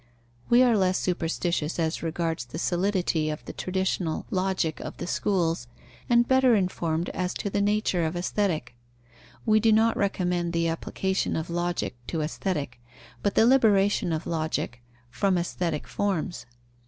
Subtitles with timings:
[0.49, 5.67] We are less superstitious as regards the solidity of the traditional Logic of the schools,
[6.09, 8.73] and better informed as to the nature of Aesthetic.
[9.45, 12.81] We do not recommend the application of Logic to Aesthetic,
[13.21, 16.47] but the liberation of Logic from aesthetic forms.